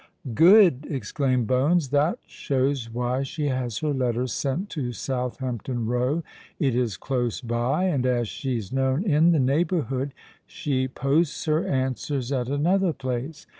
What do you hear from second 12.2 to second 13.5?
at another place.